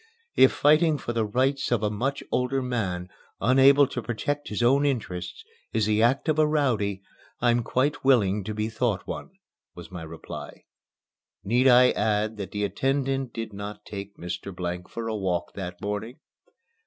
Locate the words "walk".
15.15-15.53